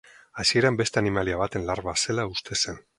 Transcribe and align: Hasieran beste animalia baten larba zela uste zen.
Hasieran 0.43 0.79
beste 0.81 0.99
animalia 1.03 1.39
baten 1.45 1.71
larba 1.71 1.97
zela 2.07 2.29
uste 2.37 2.63
zen. 2.65 2.87